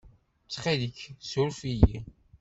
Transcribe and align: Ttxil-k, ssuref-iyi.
Ttxil-k, 0.45 0.99
ssuref-iyi. 1.19 1.97